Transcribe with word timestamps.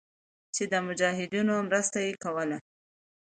چې 0.55 0.63
د 0.71 0.73
مجاهدينو 0.87 1.55
مرسته 1.67 1.97
ئې 2.05 2.13
کوله. 2.23 2.57